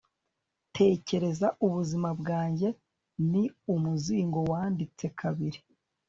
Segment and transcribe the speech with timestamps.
[0.77, 2.67] tekereza ubuzima bwanjye
[3.31, 5.59] ni umuzingo wanditse kabiri